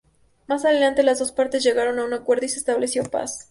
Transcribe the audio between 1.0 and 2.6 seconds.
las dos partes llegaron a un acuerdo y se